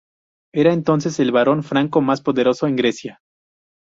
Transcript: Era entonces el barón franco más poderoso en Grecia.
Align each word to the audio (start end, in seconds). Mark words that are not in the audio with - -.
Era 0.51 0.73
entonces 0.73 1.19
el 1.19 1.31
barón 1.31 1.61
franco 1.61 2.01
más 2.01 2.21
poderoso 2.21 2.65
en 2.65 2.75
Grecia. 2.75 3.19